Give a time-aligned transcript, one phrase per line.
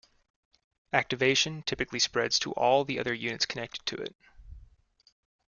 [0.93, 4.15] Activation typically spreads to all the other units connected to it.